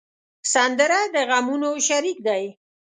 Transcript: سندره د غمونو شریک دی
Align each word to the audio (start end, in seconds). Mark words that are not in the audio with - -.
سندره 0.53 0.99
د 1.13 1.15
غمونو 1.29 1.71
شریک 1.87 2.17
دی 2.27 2.43